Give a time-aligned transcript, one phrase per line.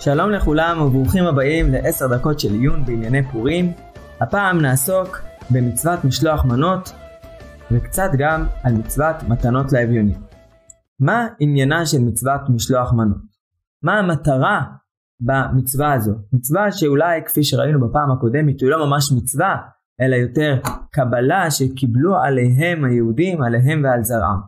[0.00, 3.72] שלום לכולם וברוכים הבאים לעשר דקות של עיון בענייני פורים.
[4.20, 5.20] הפעם נעסוק
[5.50, 6.92] במצוות משלוח מנות
[7.70, 10.16] וקצת גם על מצוות מתנות לאביונים.
[11.00, 13.28] מה עניינה של מצוות משלוח מנות?
[13.82, 14.62] מה המטרה
[15.20, 16.12] במצווה הזו?
[16.32, 19.56] מצווה שאולי כפי שראינו בפעם הקודמת היא לא ממש מצווה
[20.00, 20.60] אלא יותר
[20.92, 24.40] קבלה שקיבלו עליהם היהודים, עליהם ועל זרעם.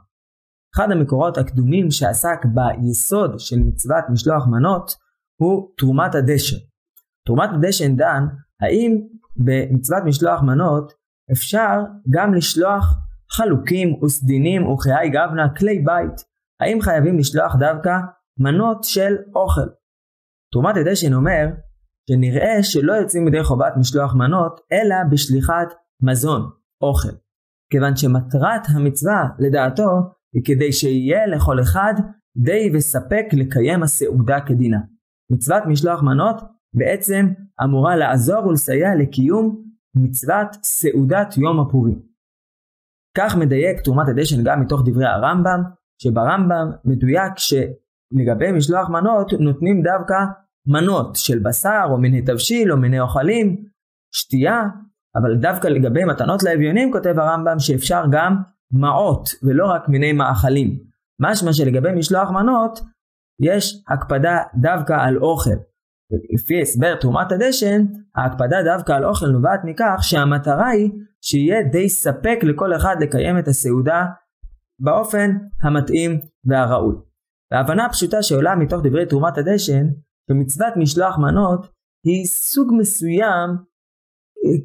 [0.74, 4.94] אחד המקורות הקדומים שעסק ביסוד של מצוות משלוח מנות
[5.40, 6.56] הוא תרומת הדשן.
[7.26, 8.24] תרומת הדשן דן
[8.60, 9.00] האם
[9.36, 10.92] במצוות משלוח מנות
[11.32, 11.76] אפשר
[12.10, 12.84] גם לשלוח
[13.30, 16.24] חלוקים וסדינים וחיי גבנה כלי בית.
[16.60, 17.92] האם חייבים לשלוח דווקא
[18.38, 19.68] מנות של אוכל?
[20.52, 21.46] תרומת הדשן אומר
[22.10, 25.68] שנראה שלא יוצאים מדי חובת משלוח מנות אלא בשליחת
[26.02, 26.50] מזון,
[26.82, 27.14] אוכל.
[27.72, 29.88] כיוון שמטרת המצווה לדעתו
[30.34, 31.94] היא כדי שיהיה לכל אחד
[32.36, 34.78] די וספק לקיים הסעודה כדינה.
[35.30, 36.36] מצוות משלוח מנות
[36.74, 37.26] בעצם
[37.64, 39.64] אמורה לעזור ולסייע לקיום
[39.94, 42.02] מצוות סעודת יום הפורים.
[43.16, 45.62] כך מדייק תרומת הדשן גם מתוך דברי הרמב"ם,
[46.02, 50.14] שברמב"ם מדויק שלגבי משלוח מנות נותנים דווקא
[50.66, 53.64] מנות של בשר או מיני תבשיל או מיני אוכלים,
[54.14, 54.62] שתייה,
[55.16, 58.36] אבל דווקא לגבי מתנות לאביונים כותב הרמב"ם שאפשר גם
[58.72, 60.78] מעות ולא רק מיני מאכלים.
[61.20, 62.80] משמע שלגבי משלוח מנות
[63.40, 65.50] יש הקפדה דווקא על אוכל.
[66.34, 72.38] לפי הסבר תרומת הדשן, ההקפדה דווקא על אוכל נובעת מכך שהמטרה היא שיהיה די ספק
[72.42, 74.04] לכל אחד לקיים את הסעודה
[74.80, 75.30] באופן
[75.62, 76.94] המתאים והראוי.
[77.52, 79.86] וההבנה הפשוטה שעולה מתוך דברי תרומת הדשן,
[80.30, 81.66] שמצוות משלוח מנות
[82.06, 83.50] היא סוג מסוים,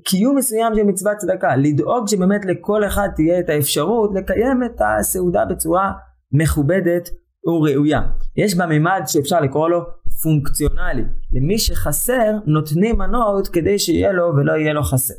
[0.06, 5.46] קיום מסוים של מצוות צדקה, לדאוג שבאמת לכל אחד תהיה את האפשרות לקיים את הסעודה
[5.46, 5.92] בצורה
[6.32, 7.10] מכובדת
[7.48, 8.02] וראויה.
[8.38, 9.82] יש בה מימד שאפשר לקרוא לו
[10.24, 11.04] פונקציונלי.
[11.34, 15.14] למי שחסר נותנים מנות כדי שיהיה לו ולא יהיה לו חסר.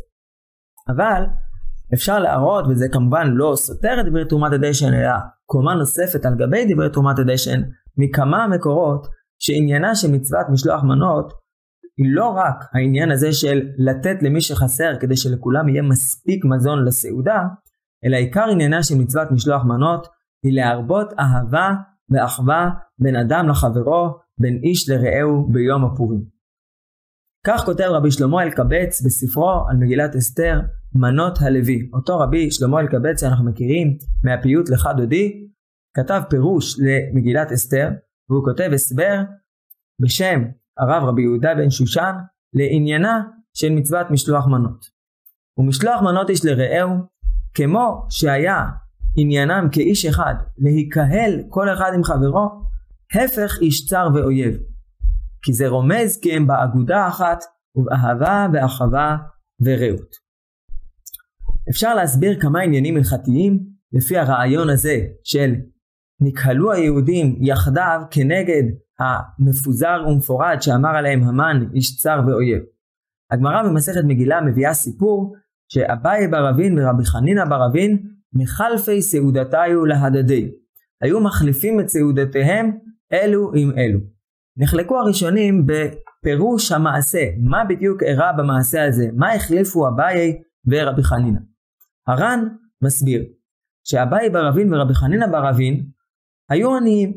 [0.88, 1.22] אבל
[1.94, 5.12] אפשר להראות, וזה כמובן לא סותר את דברי תרומת הדשן, אלא
[5.46, 7.60] קומה נוספת על גבי דברי תרומת הדשן,
[7.96, 9.06] מכמה מקורות
[9.38, 11.32] שעניינה של מצוות משלוח מנות
[11.96, 17.42] היא לא רק העניין הזה של לתת למי שחסר כדי שלכולם יהיה מספיק מזון לסעודה,
[18.04, 20.06] אלא עיקר עניינה של מצוות משלוח מנות
[20.44, 21.70] היא להרבות אהבה
[22.10, 26.36] ואחווה בין אדם לחברו, בין איש לרעהו ביום הפורים.
[27.46, 30.60] כך כותב רבי שלמה אלקבץ בספרו על מגילת אסתר,
[30.94, 31.90] מנות הלוי.
[31.92, 35.46] אותו רבי שלמה אלקבץ שאנחנו מכירים מהפיוט לך דודי,
[35.96, 37.88] כתב פירוש למגילת אסתר,
[38.30, 39.20] והוא כותב הסבר
[40.02, 40.42] בשם
[40.78, 42.12] הרב רבי יהודה בן שושן
[42.54, 43.22] לעניינה
[43.54, 44.84] של מצוות משלוח מנות.
[45.58, 46.90] ומשלוח מנות איש לרעהו,
[47.54, 48.62] כמו שהיה
[49.16, 52.48] עניינם כאיש אחד, להיקהל כל אחד עם חברו,
[53.14, 54.56] הפך איש צר ואויב.
[55.42, 57.44] כי זה רומז כי הם באגודה אחת
[57.76, 59.16] ובאהבה ואחווה
[59.60, 60.26] ורעות.
[61.70, 63.58] אפשר להסביר כמה עניינים הלכתיים
[63.92, 65.54] לפי הרעיון הזה של
[66.20, 68.62] נקהלו היהודים יחדיו כנגד
[68.98, 72.62] המפוזר ומפורד שאמר עליהם המן איש צר ואויב.
[73.30, 75.36] הגמרא במסכת מגילה מביאה סיפור
[75.68, 80.50] שאביי ברבין ורבי חנינא ברבין מחלפי סעודתיו להדדי.
[81.02, 82.78] היו מחליפים את סעודתיהם
[83.12, 83.98] אלו עם אלו.
[84.56, 91.38] נחלקו הראשונים בפירוש המעשה, מה בדיוק אירע במעשה הזה, מה החליפו אביי ורבי חנינא.
[92.06, 92.48] הר"ן
[92.82, 93.24] מסביר
[93.84, 95.86] שאביי ברבין ורבי חנינא ברבין
[96.50, 97.12] היו עניים,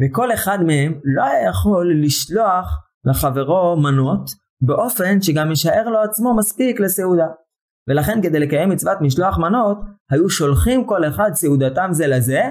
[0.00, 6.80] וכל אחד מהם לא היה יכול לשלוח לחברו מנות באופן שגם יישאר לו עצמו מספיק
[6.80, 7.26] לסעודה.
[7.88, 9.78] ולכן כדי לקיים מצוות משלוח מנות,
[10.10, 12.42] היו שולחים כל אחד סעודתם זה לזה,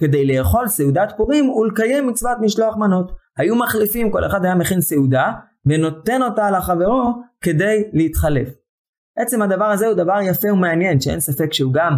[0.00, 3.12] כדי לאכול סעודת פורים ולקיים מצוות משלוח מנות.
[3.38, 5.32] היו מחליפים, כל אחד היה מכין סעודה,
[5.66, 8.48] ונותן אותה לחברו כדי להתחלף.
[9.18, 11.96] עצם הדבר הזה הוא דבר יפה ומעניין, שאין ספק שהוא גם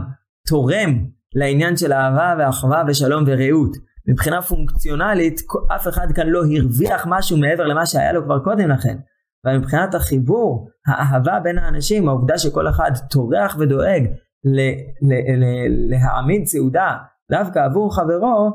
[0.49, 3.76] תורם לעניין של אהבה ואחווה ושלום ורעות.
[4.08, 5.40] מבחינה פונקציונלית,
[5.76, 8.96] אף אחד כאן לא הרוויח משהו מעבר למה שהיה לו כבר קודם לכן.
[9.44, 14.03] אבל מבחינת החיבור, האהבה בין האנשים, העובדה שכל אחד טורח ודואג
[14.44, 16.97] ל- ל- ל- להעמיד סעודה
[17.31, 18.50] דווקא עבור חברו,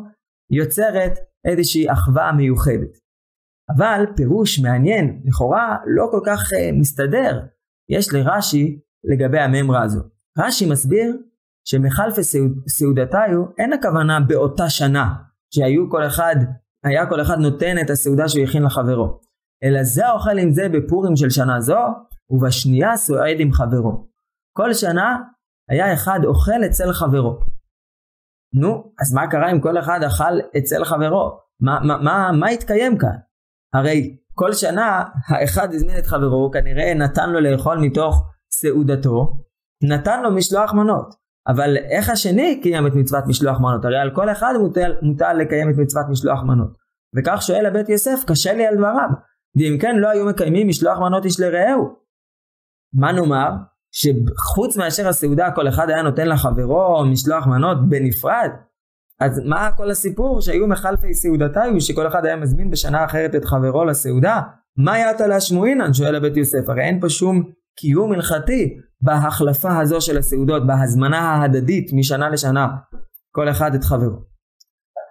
[0.51, 3.07] יוצרת איזושהי אחווה מיוחדת.
[3.75, 7.42] אבל פירוש מעניין, לכאורה לא כל כך uh, מסתדר,
[7.89, 10.01] יש לרש"י לגבי הממרה הזו.
[10.38, 11.18] רש"י מסביר
[11.68, 12.22] שמחלפי
[12.68, 15.13] סעודתיו אין הכוונה באותה שנה,
[15.54, 16.36] שהיו כל אחד,
[16.86, 19.19] היה כל אחד נותן את הסעודה שהוא הכין לחברו.
[19.63, 21.80] אלא זה אוכל עם זה בפורים של שנה זו,
[22.30, 24.07] ובשנייה סועד עם חברו.
[24.57, 25.18] כל שנה
[25.69, 27.39] היה אחד אוכל אצל חברו.
[28.54, 31.39] נו, אז מה קרה אם כל אחד אכל אצל חברו?
[31.59, 33.18] מה, מה, מה, מה התקיים כאן?
[33.74, 39.38] הרי כל שנה האחד הזמין את חברו, כנראה נתן לו לאכול מתוך סעודתו,
[39.83, 41.15] נתן לו משלוח מנות.
[41.48, 43.86] אבל איך השני קיים את מצוות משלוח מנות?
[43.86, 46.77] הרי על כל אחד מוטל, מוטל לקיים את מצוות משלוח מנות.
[47.15, 49.10] וכך שואל הבית יוסף, קשה לי על דבריו.
[49.57, 51.95] ואם כן לא היו מקיימים משלוח מנות איש לרעהו.
[52.94, 53.50] מה נאמר?
[53.92, 58.50] שחוץ מאשר הסעודה כל אחד היה נותן לחברו משלוח מנות בנפרד?
[59.19, 63.86] אז מה כל הסיפור שהיו מחלפי סעודתיו שכל אחד היה מזמין בשנה אחרת את חברו
[63.86, 64.42] לסעודה?
[64.77, 65.94] מה יעתה להשמועינן?
[65.94, 66.69] שואל הבית יוסף.
[66.69, 72.68] הרי אין פה שום קיום הלכתי בהחלפה הזו של הסעודות, בהזמנה ההדדית משנה לשנה,
[73.31, 74.19] כל אחד את חברו.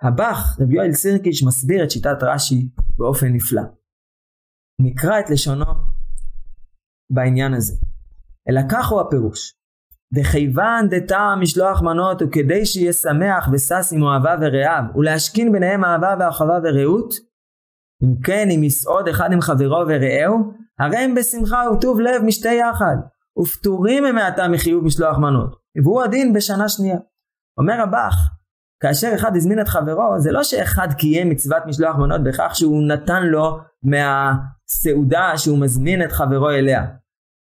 [0.03, 2.69] הבח, רבי יואל סירקיש, מסביר את שיטת רש"י
[2.99, 3.63] באופן נפלא.
[4.81, 5.65] נקרא את לשונו
[7.11, 7.75] בעניין הזה.
[8.49, 9.53] אלא כך הוא הפירוש.
[10.15, 16.15] וכיוון דטעם משלוח מנות הוא כדי שיהיה שמח ושש עם אוהבה ורעיו ולהשכין ביניהם אהבה
[16.19, 17.15] ואחווה ורעות
[18.03, 22.97] אם כן אם יסעוד אחד עם חברו ורעהו הרי הם בשמחה וטוב לב משתה יחד
[23.39, 26.99] ופטורים הם מעתה מחיוב משלוח מנות והוא הדין בשנה שנייה.
[27.59, 28.36] אומר הבח
[28.83, 33.23] כאשר אחד הזמין את חברו זה לא שאחד קיים מצוות משלוח מנות בכך שהוא נתן
[33.23, 36.87] לו מהסעודה שהוא מזמין את חברו אליה.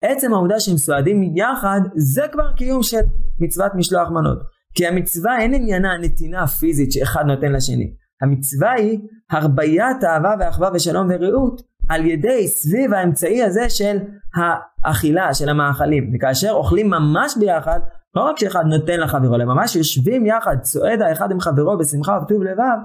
[0.04, 3.00] עצם העובדה שהם סועדים יחד זה כבר קיום של
[3.40, 4.38] מצוות משלוח מנות.
[4.74, 7.94] כי המצווה אין עניינה נתינה פיזית שאחד נותן לשני.
[8.22, 8.98] המצווה היא
[9.30, 13.98] הרביית אהבה ואחווה ושלום ורעות על ידי סביב האמצעי הזה של
[14.34, 16.12] האכילה של המאכלים.
[16.14, 17.80] וכאשר אוכלים ממש ביחד
[18.14, 22.42] לא רק שאחד נותן לחברו אלא ממש יושבים יחד צועד האחד עם חברו בשמחה וטוב
[22.42, 22.78] לבב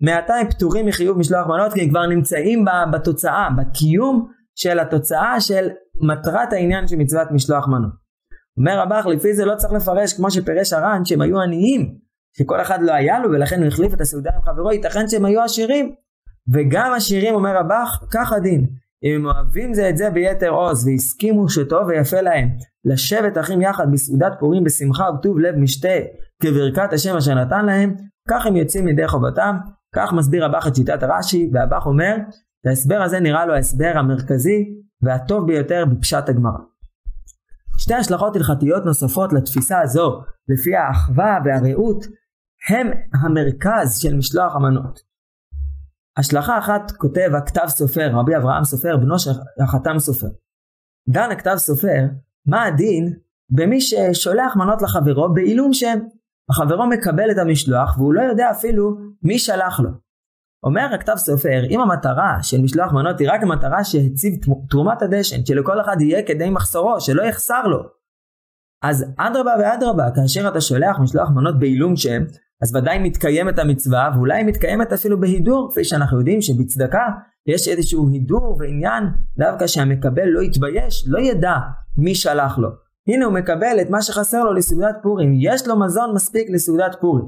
[0.00, 5.68] מעתה הם פטורים מחיוב משלוח מנות כי הם כבר נמצאים בתוצאה בקיום של התוצאה של
[6.00, 8.06] מטרת העניין של מצוות משלוח מנות.
[8.58, 11.94] אומר רבך לפי זה לא צריך לפרש כמו שפירש הר"ן שהם היו עניים
[12.38, 15.42] שכל אחד לא היה לו ולכן הוא החליף את הסעודה עם חברו ייתכן שהם היו
[15.42, 15.94] עשירים
[16.54, 18.66] וגם עשירים אומר רבך כך הדין
[19.04, 22.48] אם הם אוהבים זה את זה ביתר עוז והסכימו שטוב ויפה להם
[22.86, 25.98] לשבת אחים יחד בסעודת פורים בשמחה ובטוב לב משתה
[26.42, 27.94] כברכת השם אשר נתן להם
[28.28, 29.56] כך הם יוצאים מידי חובתם
[29.94, 32.16] כך מסביר רבך את שיטת הרש"י והבך אומר
[32.64, 34.64] וההסבר הזה נראה לו ההסבר המרכזי
[35.02, 36.58] והטוב ביותר בפשט הגמרא.
[37.78, 42.04] שתי השלכות הלכתיות נוספות לתפיסה הזו לפי האחווה והרעות
[42.68, 42.86] הם
[43.22, 45.00] המרכז של משלוח המנות.
[46.16, 49.30] השלכה אחת כותב הכתב סופר, רבי אברהם סופר, בנו של
[49.62, 50.26] החתם סופר.
[51.08, 52.02] דן הכתב סופר,
[52.46, 53.14] מה הדין
[53.50, 55.98] במי ששולח מנות לחברו בעילום שם.
[56.50, 59.90] החברו מקבל את המשלוח והוא לא יודע אפילו מי שלח לו.
[60.62, 64.34] אומר הכתב סופר, אם המטרה של משלוח מנות היא רק המטרה שהציב
[64.70, 67.82] תרומת הדשן, שלכל אחד יהיה כדי מחסורו, שלא יחסר לו.
[68.82, 72.22] אז אדרבה ואדרבה, כאשר אתה שולח משלוח מנות בעילום שם,
[72.62, 77.06] אז ודאי מתקיימת המצווה, ואולי מתקיימת אפילו בהידור, כפי שאנחנו יודעים שבצדקה
[77.46, 79.04] יש איזשהו הידור ועניין,
[79.38, 81.54] דווקא שהמקבל לא יתבייש, לא ידע
[81.96, 82.68] מי שלח לו.
[83.08, 87.24] הנה הוא מקבל את מה שחסר לו לסעודת פורים, יש לו מזון מספיק לסעודת פורים.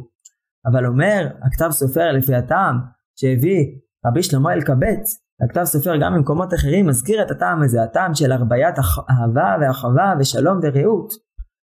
[0.67, 2.79] אבל אומר הכתב סופר לפי הטעם,
[3.21, 3.67] שהביא
[4.07, 8.75] רבי שלמה אלקבץ, הכתב סופר גם במקומות אחרים, מזכיר את הטעם הזה, הטעם של הרביית
[9.11, 11.13] אהבה ואחווה ושלום ורעות.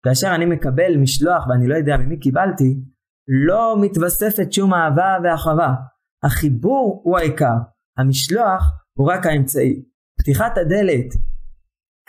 [0.05, 2.81] כאשר אני מקבל משלוח ואני לא יודע ממי קיבלתי,
[3.29, 5.75] לא מתווספת שום אהבה ואחווה.
[6.25, 7.57] החיבור הוא העיקר,
[7.99, 8.63] המשלוח
[8.99, 9.85] הוא רק האמצעי.
[10.19, 11.15] פתיחת הדלת,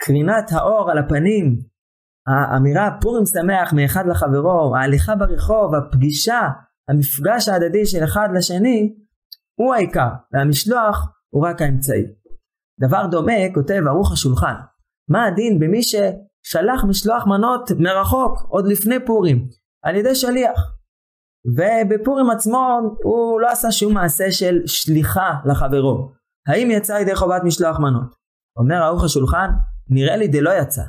[0.00, 1.58] קרינת האור על הפנים,
[2.26, 6.40] האמירה פורים שמח מאחד לחברו, ההליכה ברחוב, הפגישה,
[6.88, 8.94] המפגש ההדדי של אחד לשני,
[9.58, 12.04] הוא העיקר, והמשלוח הוא רק האמצעי.
[12.80, 14.54] דבר דומה כותב ערוך השולחן.
[15.08, 19.48] מה הדין במי ששלח משלוח מנות מרחוק עוד לפני פורים
[19.84, 20.75] על ידי שליח
[21.46, 26.12] ובפורים עצמו הוא לא עשה שום מעשה של שליחה לחברו.
[26.48, 28.14] האם יצא ידי חובת משלוח מנות?
[28.56, 29.50] אומר ערוך השולחן,
[29.88, 30.82] נראה לי דלא יצא.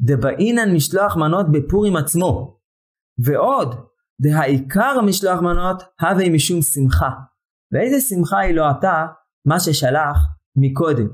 [0.00, 2.58] דבעינן משלוח מנות בפורים עצמו.
[3.24, 3.74] ועוד,
[4.20, 7.10] דהעיקר משלוח מנות, הווה משום שמחה.
[7.72, 9.06] ואיזה שמחה היא לא עתה
[9.46, 10.18] מה ששלח
[10.56, 11.08] מקודם.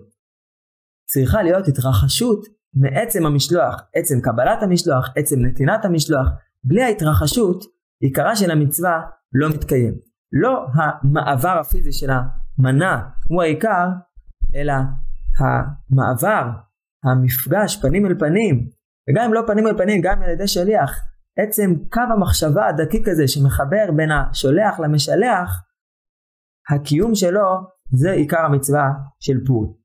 [1.06, 6.28] צריכה להיות התרחשות מעצם המשלוח, עצם קבלת המשלוח, עצם נתינת המשלוח.
[6.64, 7.64] בלי ההתרחשות,
[8.02, 9.00] עיקרה של המצווה
[9.32, 9.94] לא מתקיים.
[10.32, 13.88] לא המעבר הפיזי של המנה הוא העיקר,
[14.54, 14.74] אלא
[15.38, 16.50] המעבר,
[17.04, 18.68] המפגש פנים אל פנים,
[19.10, 20.90] וגם אם לא פנים אל פנים, גם על ידי שליח,
[21.38, 25.62] עצם קו המחשבה הדקיק הזה שמחבר בין השולח למשלח,
[26.70, 27.46] הקיום שלו
[27.92, 28.88] זה עיקר המצווה
[29.20, 29.78] של פור.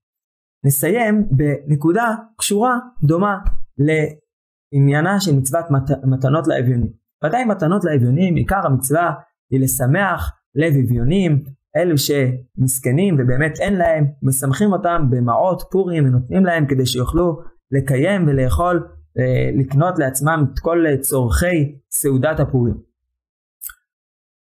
[0.65, 3.37] נסיים בנקודה קשורה דומה
[3.77, 7.06] לעניינה של מצוות מת, מתנות לאביונים.
[7.23, 9.13] ודאי מתנות לאביונים, עיקר המצווה
[9.51, 11.43] היא לשמח לב אביונים,
[11.75, 17.39] אלו שמסכנים ובאמת אין להם, משמחים אותם במעות פורים ונותנים להם כדי שיוכלו
[17.71, 18.87] לקיים ולאכול,
[19.19, 22.87] אה, לקנות לעצמם את כל צורכי סעודת הפורים.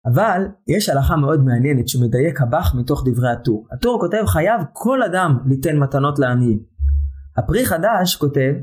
[0.06, 3.68] אבל יש הלכה מאוד מעניינת שמדייק הבח מתוך דברי הטור.
[3.72, 6.60] הטור כותב חייב כל אדם ליתן מתנות לעניים.
[7.38, 8.54] הפרי חדש כותב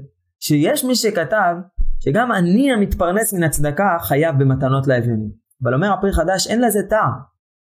[0.41, 1.55] שיש מי שכתב
[2.01, 5.31] שגם עני המתפרנס מן הצדקה חייב במתנות לאביונים.
[5.63, 7.13] אבל אומר הפרי חדש אין לזה טעם.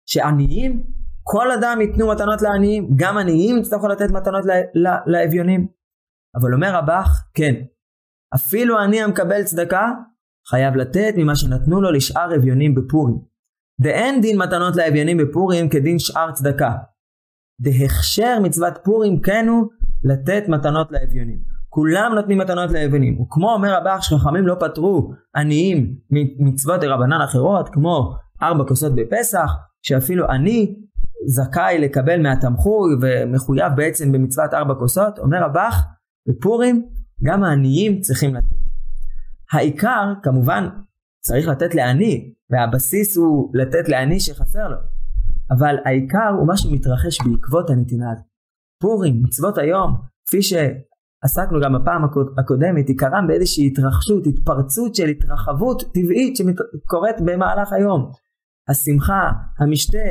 [0.06, 0.86] שעניים,
[1.22, 4.44] כל אדם ייתנו מתנות לעניים, גם עניים יצטרכו לתת מתנות
[5.06, 5.68] לאביונים.
[6.40, 7.54] אבל אומר הבח, כן,
[8.34, 9.92] אפילו עני המקבל צדקה,
[10.50, 13.18] חייב לתת ממה שנתנו לו לשאר אביונים בפורים.
[13.82, 16.70] ואין דין מתנות לאביונים בפורים כדין שאר צדקה.
[17.60, 19.68] דהכשר מצוות פורים כן הוא
[20.04, 21.55] לתת מתנות לאביונים.
[21.76, 23.20] כולם נותנים מתנות לאביונים.
[23.20, 25.94] וכמו אומר הבח שחכמים לא פטרו עניים
[26.38, 29.50] מצוות דרבנן אחרות, כמו ארבע כוסות בפסח,
[29.82, 30.76] שאפילו אני
[31.26, 35.82] זכאי לקבל מהתמחוי ומחויב בעצם במצוות ארבע כוסות, אומר הבח,
[36.28, 36.88] בפורים
[37.22, 38.56] גם העניים צריכים לתת.
[39.52, 40.68] העיקר כמובן
[41.20, 44.76] צריך לתת לעני, והבסיס הוא לתת לעני שחסר לו.
[45.50, 48.24] אבל העיקר הוא מה שמתרחש בעקבות הנתינה הזאת.
[48.80, 50.42] פורים, מצוות היום, כפי
[51.22, 52.02] שעסקנו גם בפעם
[52.38, 58.10] הקודמת, עיקרם באיזושהי התרחשות, התפרצות של התרחבות טבעית שקורית במהלך היום.
[58.68, 60.08] השמחה, המשתה,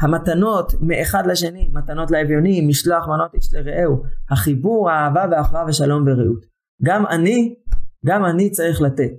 [0.00, 6.46] המתנות מאחד לשני, מתנות לאביונים, משלוח מנות איש לרעהו, החיבור, האהבה והאחווה ושלום ורעות.
[6.84, 7.54] גם אני,
[8.06, 9.14] גם אני צריך לתת.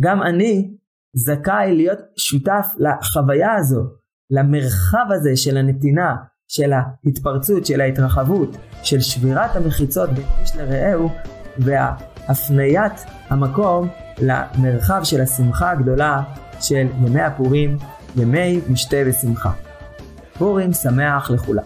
[0.00, 0.76] גם אני
[1.16, 3.80] זכאי להיות שותף לחוויה הזו,
[4.30, 6.16] למרחב הזה של הנתינה,
[6.50, 11.10] של ההתפרצות, של ההתרחבות, של שבירת המחיצות בין איש לרעהו,
[11.58, 13.88] והפניית המקום
[14.18, 16.22] למרחב של השמחה הגדולה
[16.60, 17.78] של ימי הפורים,
[18.16, 19.50] ימי משתה ושמחה.
[20.38, 21.62] פורים שמח לכולם.